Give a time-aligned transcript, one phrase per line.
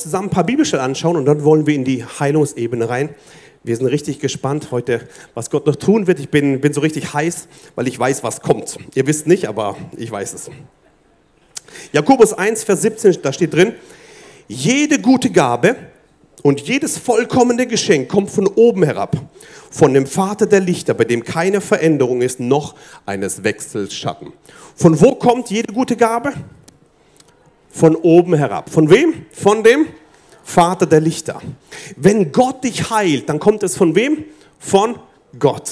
[0.00, 3.10] Zusammen ein paar Bibelstellen anschauen und dann wollen wir in die Heilungsebene rein.
[3.62, 6.18] Wir sind richtig gespannt heute, was Gott noch tun wird.
[6.18, 8.78] Ich bin, bin so richtig heiß, weil ich weiß, was kommt.
[8.94, 10.50] Ihr wisst nicht, aber ich weiß es.
[11.92, 13.74] Jakobus 1, Vers 17, da steht drin,
[14.48, 15.76] jede gute Gabe
[16.42, 19.16] und jedes vollkommene Geschenk kommt von oben herab,
[19.70, 22.74] von dem Vater der Lichter, bei dem keine Veränderung ist, noch
[23.06, 24.32] eines Wechsels Schatten.
[24.74, 26.32] Von wo kommt jede gute Gabe?
[27.70, 28.70] Von oben herab.
[28.70, 29.26] Von wem?
[29.32, 29.86] Von dem
[30.42, 31.40] Vater der Lichter.
[31.96, 34.24] Wenn Gott dich heilt, dann kommt es von wem?
[34.58, 34.98] Von
[35.38, 35.70] Gott.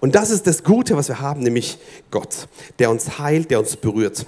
[0.00, 1.78] Und das ist das Gute, was wir haben, nämlich
[2.10, 2.48] Gott,
[2.78, 4.26] der uns heilt, der uns berührt.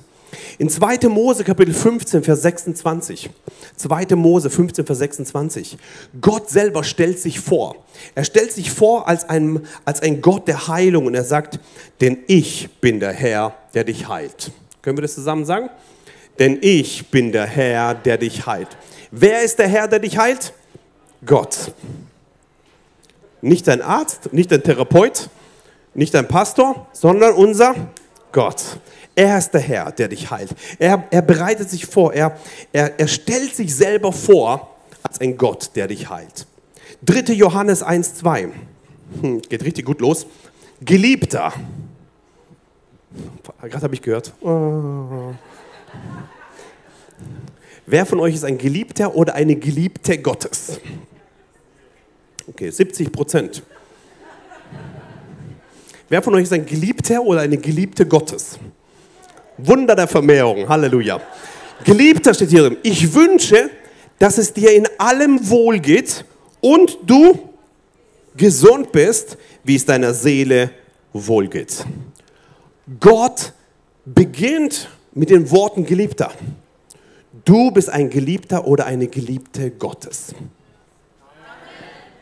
[0.59, 1.09] In 2.
[1.09, 3.31] Mose Kapitel 15, Vers 26.
[3.77, 4.17] 2.
[4.17, 5.79] Mose 15, Vers 26.
[6.21, 7.77] Gott selber stellt sich vor.
[8.15, 11.59] Er stellt sich vor als ein, als ein Gott der Heilung und er sagt,
[12.01, 14.53] denn ich bin der Herr, der dich heilt.
[14.83, 15.69] Können wir das zusammen sagen?
[16.41, 18.69] Denn ich bin der Herr, der dich heilt.
[19.11, 20.55] Wer ist der Herr, der dich heilt?
[21.25, 21.73] Gott.
[23.43, 25.29] Nicht dein Arzt, nicht dein Therapeut,
[25.93, 27.75] nicht dein Pastor, sondern unser
[28.33, 28.63] Gott.
[29.15, 30.55] Er ist der Herr, der dich heilt.
[30.79, 32.39] Er, er bereitet sich vor, er,
[32.73, 36.47] er, er stellt sich selber vor als ein Gott, der dich heilt.
[37.05, 37.35] 3.
[37.35, 38.49] Johannes 1, 2.
[39.21, 40.27] Hm, geht richtig gut los.
[40.81, 41.53] Geliebter.
[43.61, 44.33] Gerade habe ich gehört.
[44.41, 45.35] Oh.
[47.87, 50.81] Wer von euch ist ein Geliebter oder eine Geliebte Gottes?
[52.47, 53.63] Okay, 70 Prozent.
[56.09, 58.59] Wer von euch ist ein Geliebter oder eine Geliebte Gottes?
[59.59, 60.69] Wunder der Vermehrung.
[60.69, 61.21] Halleluja.
[61.85, 62.77] Geliebter steht hier drin.
[62.83, 63.71] Ich wünsche,
[64.19, 66.25] dass es dir in allem wohl geht
[66.61, 67.39] und du
[68.37, 70.71] gesund bist, wie es deiner Seele
[71.13, 71.85] wohl geht.
[72.99, 73.53] Gott
[74.05, 76.33] beginnt mit den Worten Geliebter.
[77.45, 80.35] Du bist ein Geliebter oder eine Geliebte Gottes.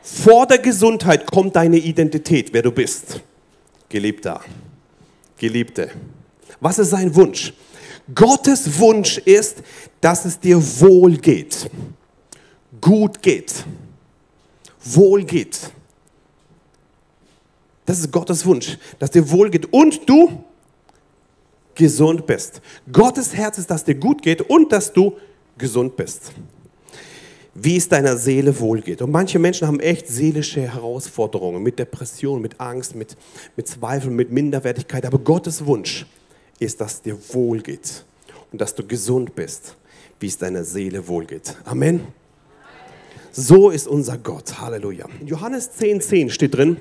[0.02, 3.20] Vor der Gesundheit kommt deine Identität, wer du bist.
[3.88, 4.40] Geliebter,
[5.36, 5.90] Geliebte.
[6.60, 7.52] Was ist sein Wunsch?
[8.14, 9.62] Gottes Wunsch ist,
[10.00, 11.70] dass es dir wohl geht,
[12.80, 13.64] gut geht,
[14.82, 15.70] wohl geht.
[17.84, 20.44] Das ist Gottes Wunsch, dass dir wohl geht und du
[21.78, 22.60] gesund bist.
[22.92, 25.16] Gottes Herz ist, dass dir gut geht und dass du
[25.56, 26.32] gesund bist.
[27.54, 29.00] Wie es deiner Seele wohlgeht.
[29.00, 33.16] Und manche Menschen haben echt seelische Herausforderungen mit Depression, mit Angst, mit,
[33.56, 35.06] mit Zweifeln, mit Minderwertigkeit.
[35.06, 36.04] Aber Gottes Wunsch
[36.58, 38.04] ist, dass dir wohlgeht
[38.52, 39.76] und dass du gesund bist,
[40.20, 41.56] wie es deiner Seele wohlgeht.
[41.64, 42.00] Amen.
[43.32, 44.60] So ist unser Gott.
[44.60, 45.06] Halleluja.
[45.20, 46.78] In Johannes 10,10 10 steht drin,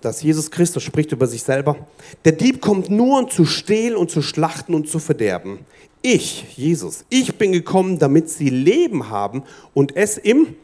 [0.00, 1.76] dass Jesus Christus spricht über sich selber.
[2.24, 5.60] Der Dieb kommt nur, um zu stehlen und zu schlachten und zu verderben.
[6.02, 9.42] Ich, Jesus, ich bin gekommen, damit sie Leben haben
[9.74, 10.54] und es im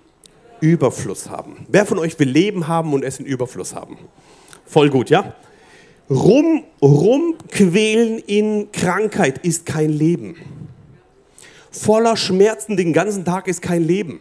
[0.60, 1.66] Überfluss haben.
[1.68, 3.98] Wer von euch will Leben haben und es in Überfluss haben?
[4.64, 5.34] Voll gut, ja?
[6.08, 10.36] Rum, rumquälen in Krankheit ist kein Leben.
[11.70, 14.20] Voller Schmerzen den ganzen Tag ist kein Leben.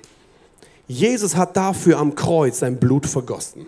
[0.88, 3.68] Jesus hat dafür am Kreuz sein Blut vergossen.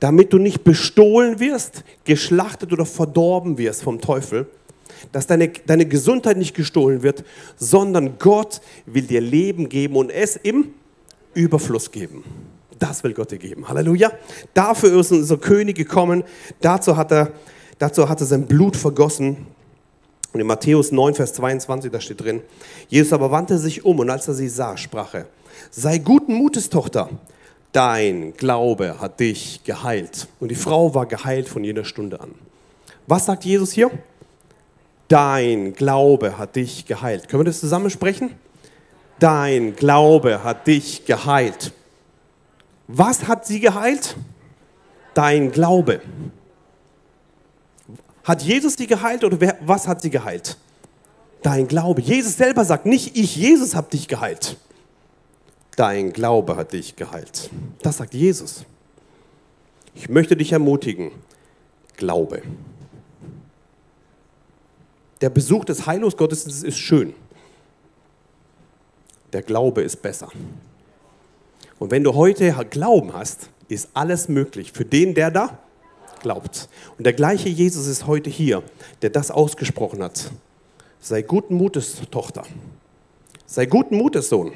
[0.00, 4.46] Damit du nicht bestohlen wirst, geschlachtet oder verdorben wirst vom Teufel,
[5.12, 7.24] dass deine, deine Gesundheit nicht gestohlen wird,
[7.56, 10.74] sondern Gott will dir Leben geben und es im
[11.34, 12.24] Überfluss geben.
[12.78, 13.68] Das will Gott dir geben.
[13.68, 14.12] Halleluja.
[14.52, 16.24] Dafür ist unser König gekommen.
[16.60, 17.32] Dazu hat er,
[17.78, 19.46] dazu hat er sein Blut vergossen.
[20.32, 22.42] Und in Matthäus 9, Vers 22, da steht drin,
[22.88, 25.26] Jesus aber wandte sich um und als er sie sah, sprach er,
[25.70, 27.08] sei guten Mutes, Tochter,
[27.76, 30.28] dein Glaube hat dich geheilt.
[30.40, 32.34] Und die Frau war geheilt von jener Stunde an.
[33.06, 33.90] Was sagt Jesus hier?
[35.08, 37.28] Dein Glaube hat dich geheilt.
[37.28, 38.34] Können wir das zusammen sprechen?
[39.18, 41.72] Dein Glaube hat dich geheilt.
[42.88, 44.16] Was hat sie geheilt?
[45.12, 46.00] Dein Glaube.
[48.24, 50.56] Hat Jesus sie geheilt oder wer, was hat sie geheilt?
[51.42, 52.00] Dein Glaube.
[52.00, 54.56] Jesus selber sagt nicht, ich, Jesus, habe dich geheilt.
[55.76, 57.50] Dein Glaube hat dich geheilt.
[57.82, 58.64] Das sagt Jesus.
[59.94, 61.10] Ich möchte dich ermutigen,
[61.96, 62.42] Glaube.
[65.20, 67.14] Der Besuch des Heilungsgottesdienstes ist schön.
[69.32, 70.28] Der Glaube ist besser.
[71.78, 75.58] Und wenn du heute Glauben hast, ist alles möglich für den, der da
[76.20, 76.68] glaubt.
[76.96, 78.62] Und der gleiche Jesus ist heute hier,
[79.02, 80.30] der das ausgesprochen hat.
[81.00, 82.44] Sei guten Mutes, Tochter.
[83.46, 84.52] Sei guten Mutes, Sohn.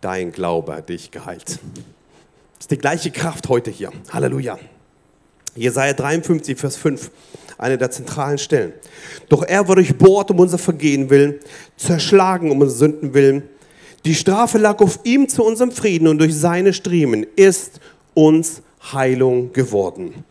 [0.00, 1.46] Dein Glaube hat dich geheilt.
[1.46, 1.58] Das
[2.60, 3.90] ist die gleiche Kraft heute hier.
[4.10, 4.58] Halleluja.
[5.54, 7.10] Jesaja 53, Vers 5,
[7.58, 8.72] eine der zentralen Stellen.
[9.28, 11.34] Doch er wurde durchbohrt um unser Vergehen willen,
[11.76, 13.42] zerschlagen um unsere Sünden willen.
[14.06, 17.80] Die Strafe lag auf ihm zu unserem Frieden und durch seine Striemen ist
[18.14, 18.62] uns
[18.92, 20.24] Heilung geworden.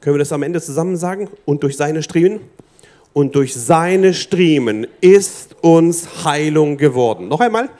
[0.00, 1.28] Können wir das am Ende zusammen sagen?
[1.44, 2.40] Und durch seine Striemen?
[3.12, 7.26] Und durch seine Striemen ist uns Heilung geworden.
[7.26, 7.70] Noch einmal.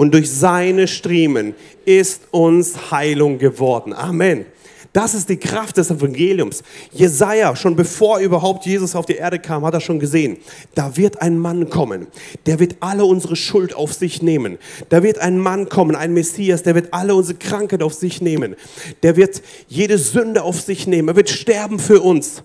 [0.00, 1.54] Und durch seine Striemen
[1.84, 3.92] ist uns Heilung geworden.
[3.92, 4.46] Amen.
[4.94, 6.62] Das ist die Kraft des Evangeliums.
[6.90, 10.38] Jesaja, schon bevor überhaupt Jesus auf die Erde kam, hat er schon gesehen,
[10.74, 12.06] da wird ein Mann kommen,
[12.46, 14.56] der wird alle unsere Schuld auf sich nehmen.
[14.88, 18.56] Da wird ein Mann kommen, ein Messias, der wird alle unsere Krankheit auf sich nehmen.
[19.02, 21.08] Der wird jede Sünde auf sich nehmen.
[21.08, 22.42] Er wird sterben für uns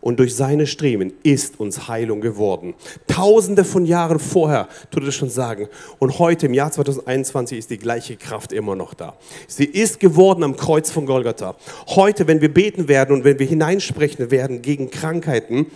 [0.00, 2.74] und durch seine Streben ist uns Heilung geworden.
[3.06, 5.68] Tausende von Jahren vorher, tut es schon sagen.
[5.98, 9.16] Und heute im Jahr 2021 ist die gleiche Kraft immer noch da.
[9.46, 11.56] Sie ist geworden am Kreuz von Golgatha.
[11.88, 15.66] Heute, wenn wir beten werden und wenn wir hineinsprechen werden gegen Krankheiten,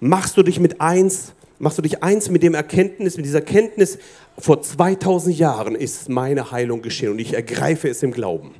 [0.00, 3.98] machst du dich mit eins, machst du dich eins mit dem Erkenntnis, mit dieser Erkenntnis,
[4.38, 8.54] vor 2000 Jahren ist meine Heilung geschehen und ich ergreife es im Glauben.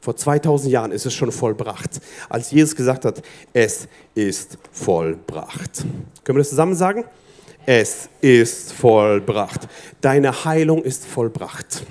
[0.00, 5.84] Vor 2000 Jahren ist es schon vollbracht, als Jesus gesagt hat, es ist vollbracht.
[6.24, 7.04] Können wir das zusammen sagen?
[7.66, 9.68] Es ist vollbracht.
[10.00, 11.84] Deine Heilung ist vollbracht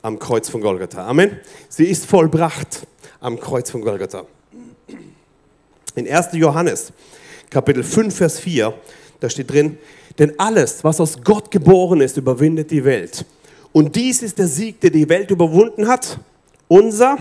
[0.00, 1.06] am Kreuz von Golgatha.
[1.06, 1.38] Amen.
[1.68, 2.86] Sie ist vollbracht
[3.20, 4.24] am Kreuz von Golgatha.
[5.94, 6.28] In 1.
[6.32, 6.92] Johannes,
[7.50, 8.72] Kapitel 5, Vers 4,
[9.20, 9.78] da steht drin,
[10.18, 13.24] denn alles, was aus Gott geboren ist, überwindet die Welt.
[13.72, 16.18] Und dies ist der Sieg, der die Welt überwunden hat,
[16.68, 17.18] unser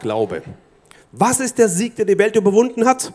[0.00, 0.42] Glaube.
[1.12, 3.12] Was ist der Sieg, der die Welt überwunden hat?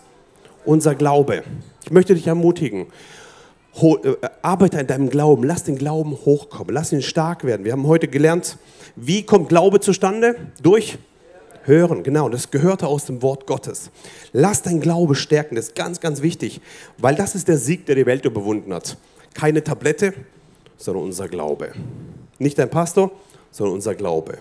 [0.65, 1.43] Unser Glaube.
[1.83, 2.87] Ich möchte dich ermutigen.
[3.81, 5.43] Äh, arbeite an deinem Glauben.
[5.43, 6.73] Lass den Glauben hochkommen.
[6.73, 7.65] Lass ihn stark werden.
[7.65, 8.57] Wir haben heute gelernt,
[8.95, 10.35] wie kommt Glaube zustande?
[10.61, 10.97] Durch
[11.67, 13.89] Hören, genau, das gehörte aus dem Wort Gottes.
[14.33, 16.61] Lass dein Glaube stärken, das ist ganz, ganz wichtig,
[16.99, 18.97] weil das ist der Sieg, der die Welt überwunden hat.
[19.33, 20.13] Keine Tablette,
[20.77, 21.71] sondern unser Glaube.
[22.37, 23.09] Nicht dein Pastor,
[23.49, 24.37] sondern unser Glaube.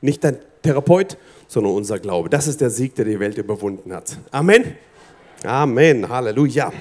[0.00, 1.16] Nicht dein Therapeut,
[1.46, 2.28] sondern unser Glaube.
[2.28, 4.18] Das ist der Sieg, der die Welt überwunden hat.
[4.30, 4.76] Amen.
[5.44, 6.08] Amen.
[6.08, 6.72] Halleluja.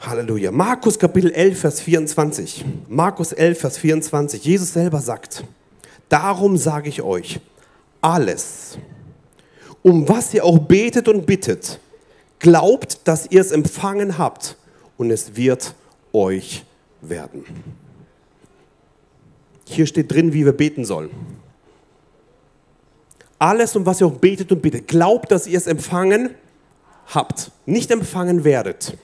[0.00, 0.52] Halleluja.
[0.52, 2.64] Markus Kapitel 11, Vers 24.
[2.88, 4.44] Markus 11, Vers 24.
[4.44, 5.44] Jesus selber sagt,
[6.08, 7.40] darum sage ich euch,
[8.00, 8.78] alles,
[9.82, 11.80] um was ihr auch betet und bittet,
[12.38, 14.56] glaubt, dass ihr es empfangen habt
[14.96, 15.74] und es wird
[16.12, 16.64] euch
[17.00, 17.44] werden.
[19.68, 21.10] Hier steht drin, wie wir beten sollen.
[23.38, 26.30] Alles, um was ihr auch betet und bittet, glaubt, dass ihr es empfangen
[27.06, 28.96] habt, nicht empfangen werdet.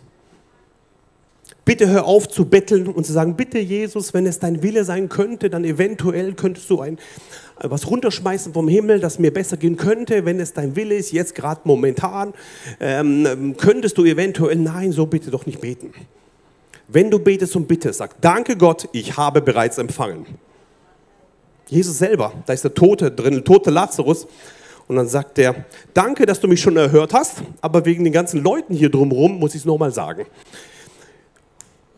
[1.64, 5.08] Bitte hör auf zu betteln und zu sagen, bitte Jesus, wenn es dein Wille sein
[5.08, 6.98] könnte, dann eventuell könntest du ein,
[7.60, 11.36] was runterschmeißen vom Himmel, das mir besser gehen könnte, wenn es dein Wille ist, jetzt
[11.36, 12.34] gerade momentan,
[12.80, 15.92] ähm, könntest du eventuell, nein, so bitte doch nicht beten.
[16.88, 20.26] Wenn du betest und bittest, sag, danke Gott, ich habe bereits empfangen.
[21.72, 24.26] Jesus selber, da ist der Tote drin, der tote Lazarus.
[24.88, 25.64] Und dann sagt er,
[25.94, 29.54] danke, dass du mich schon erhört hast, aber wegen den ganzen Leuten hier drumherum muss
[29.54, 30.26] ich es nochmal sagen.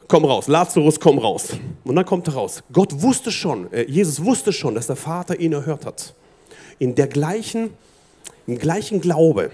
[0.06, 1.48] Komm raus, Lazarus, komm raus.
[1.82, 2.62] Und dann kommt er raus.
[2.72, 6.14] Gott wusste schon, äh, Jesus wusste schon, dass der Vater ihn erhört hat.
[6.78, 7.70] In der gleichen,
[8.46, 9.50] im gleichen Glaube,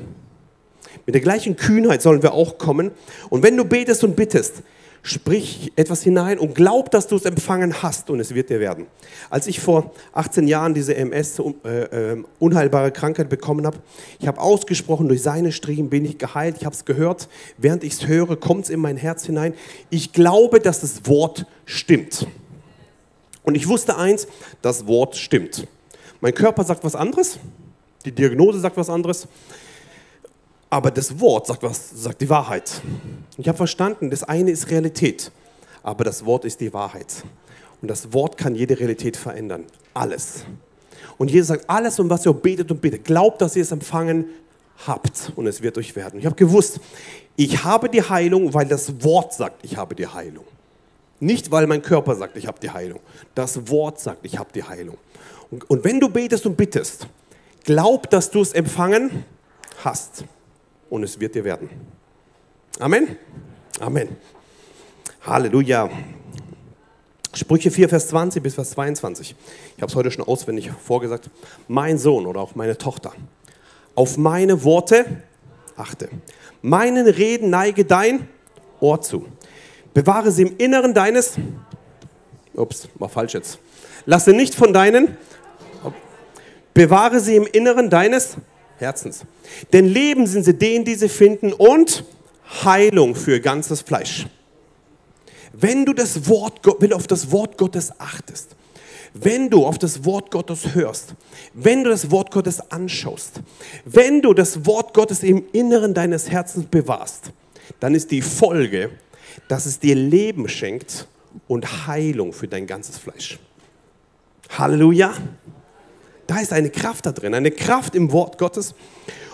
[1.07, 2.91] mit der gleichen Kühnheit sollen wir auch kommen.
[3.31, 4.63] Und wenn du betest und bittest,
[5.03, 8.87] Sprich etwas hinein und glaub, dass du es empfangen hast und es wird dir werden.
[9.31, 13.79] Als ich vor 18 Jahren diese MS, äh, äh, unheilbare Krankheit bekommen habe,
[14.19, 16.57] ich habe ausgesprochen, durch seine Striemen bin ich geheilt.
[16.59, 17.29] Ich habe es gehört.
[17.57, 19.55] Während ich es höre, kommt es in mein Herz hinein.
[19.89, 22.27] Ich glaube, dass das Wort stimmt.
[23.43, 24.27] Und ich wusste eins,
[24.61, 25.67] das Wort stimmt.
[26.21, 27.39] Mein Körper sagt was anderes,
[28.05, 29.27] die Diagnose sagt was anderes,
[30.71, 32.81] aber das Wort sagt, was, sagt die Wahrheit.
[33.37, 35.33] Ich habe verstanden, das eine ist Realität,
[35.83, 37.25] aber das Wort ist die Wahrheit.
[37.83, 39.65] Und das Wort kann jede Realität verändern.
[39.93, 40.45] Alles.
[41.19, 44.27] Und Jesus sagt, alles, um was ihr betet und betet, glaubt, dass ihr es empfangen
[44.87, 46.21] habt und es wird euch werden.
[46.21, 46.81] Ich habe gewusst,
[47.37, 50.45] ich habe die Heilung, weil das Wort sagt, ich habe die Heilung.
[51.19, 53.01] Nicht, weil mein Körper sagt, ich habe die Heilung.
[53.35, 54.97] Das Wort sagt, ich habe die Heilung.
[55.51, 57.09] Und, und wenn du betest und bittest,
[57.65, 59.25] glaub, dass du es empfangen
[59.83, 60.25] hast
[60.91, 61.71] und es wird dir werden.
[62.79, 63.17] Amen.
[63.79, 64.17] Amen.
[65.23, 65.89] Halleluja.
[67.33, 69.35] Sprüche 4, Vers 20 bis Vers 22.
[69.77, 71.31] Ich habe es heute schon auswendig vorgesagt.
[71.69, 73.13] Mein Sohn oder auch meine Tochter.
[73.95, 75.23] Auf meine Worte
[75.77, 76.09] achte.
[76.61, 78.29] Meinen Reden neige dein
[78.81, 79.27] Ohr zu.
[79.95, 81.35] Bewahre sie im Inneren deines.
[82.55, 83.59] Ups, war falsch jetzt.
[84.07, 85.17] Lasse nicht von deinen
[86.75, 88.37] Bewahre sie im Inneren deines
[88.81, 89.25] Herzens.
[89.73, 92.05] Denn Leben sind sie denen, die sie finden und
[92.65, 94.27] Heilung für ganzes Fleisch.
[95.53, 98.57] Wenn du, das Wort, wenn du auf das Wort Gottes achtest,
[99.15, 101.15] wenn du auf das Wort Gottes hörst,
[101.53, 103.41] wenn du das Wort Gottes anschaust,
[103.85, 107.33] wenn du das Wort Gottes im Inneren deines Herzens bewahrst,
[107.81, 108.91] dann ist die Folge,
[109.49, 111.09] dass es dir Leben schenkt
[111.49, 113.39] und Heilung für dein ganzes Fleisch.
[114.57, 115.13] Halleluja.
[116.31, 118.77] Da ist eine Kraft da drin, eine Kraft im Wort Gottes.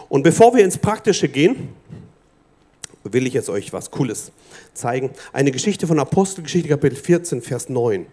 [0.09, 1.69] Und bevor wir ins Praktische gehen,
[3.05, 4.33] will ich jetzt euch was Cooles
[4.73, 5.11] zeigen.
[5.35, 8.07] Eine Geschichte von Apostelgeschichte, Kapitel 14, Vers 9.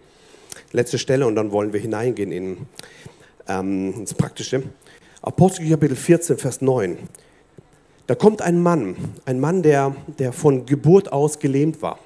[0.72, 2.58] Letzte Stelle und dann wollen wir hineingehen in,
[3.48, 4.64] ähm, ins Praktische.
[5.22, 6.98] Apostelgeschichte, Kapitel 14, Vers 9.
[8.06, 12.00] Da kommt ein Mann, ein Mann, der, der von Geburt aus gelähmt war.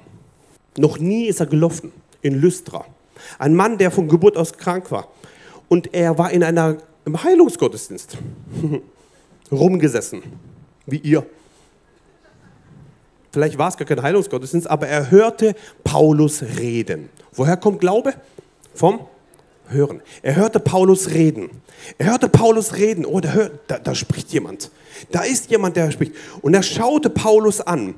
[0.77, 2.85] Noch nie ist er gelaufen in Lystra.
[3.37, 5.09] Ein Mann, der von Geburt aus krank war.
[5.69, 8.17] Und er war in einer, im Heilungsgottesdienst
[9.51, 10.23] rumgesessen,
[10.85, 11.25] wie ihr.
[13.31, 17.09] Vielleicht war es gar kein Heilungsgottesdienst, aber er hörte Paulus reden.
[17.31, 18.15] Woher kommt Glaube?
[18.73, 19.01] Vom
[19.69, 20.01] Hören.
[20.21, 21.49] Er hörte Paulus reden.
[21.97, 23.05] Er hörte Paulus reden.
[23.05, 24.71] Oh, da, hört, da, da spricht jemand.
[25.11, 26.13] Da ist jemand, der spricht.
[26.41, 27.95] Und er schaute Paulus an.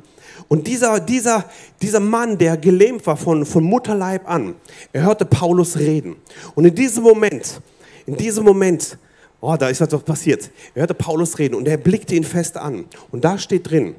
[0.47, 1.45] Und dieser, dieser,
[1.81, 4.55] dieser Mann, der gelähmt war von, von Mutterleib an,
[4.91, 6.17] er hörte Paulus reden.
[6.55, 7.61] Und in diesem Moment,
[8.05, 8.97] in diesem Moment,
[9.39, 10.51] oh, da ist was passiert.
[10.75, 12.85] Er hörte Paulus reden und er blickte ihn fest an.
[13.11, 13.95] Und da steht drin,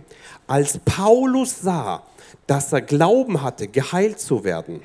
[0.47, 2.03] als Paulus sah,
[2.47, 4.83] dass er Glauben hatte, geheilt zu werden,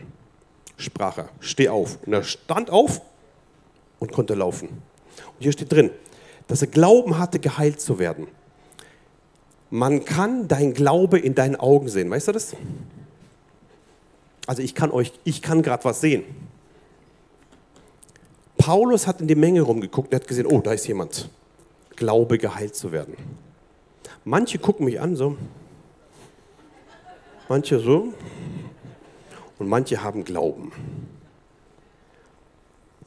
[0.77, 1.97] sprach er, steh auf.
[2.05, 3.01] Und er stand auf
[3.99, 4.69] und konnte laufen.
[4.69, 5.89] Und hier steht drin,
[6.47, 8.27] dass er Glauben hatte, geheilt zu werden.
[9.69, 12.09] Man kann dein Glaube in deinen Augen sehen.
[12.09, 12.55] Weißt du das?
[14.45, 16.23] Also ich kann euch, ich kann gerade was sehen.
[18.57, 21.29] Paulus hat in die Menge rumgeguckt und hat gesehen, oh, da ist jemand.
[21.95, 23.15] Glaube geheilt zu werden.
[24.23, 25.37] Manche gucken mich an so,
[27.47, 28.13] manche so
[29.59, 30.71] und manche haben Glauben.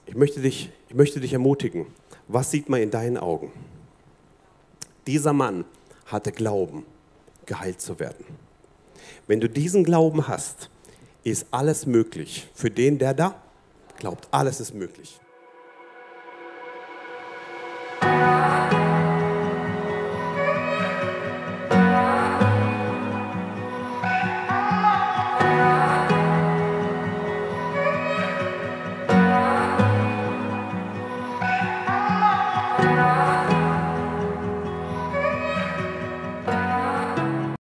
[0.06, 1.86] Ich möchte dich, ich möchte dich ermutigen.
[2.28, 3.52] Was sieht man in deinen Augen?
[5.06, 5.64] Dieser Mann
[6.06, 6.84] hatte Glauben,
[7.46, 8.24] geheilt zu werden.
[9.26, 10.70] Wenn du diesen Glauben hast,
[11.22, 12.48] ist alles möglich.
[12.54, 13.40] Für den, der da
[13.98, 15.20] glaubt, alles ist möglich.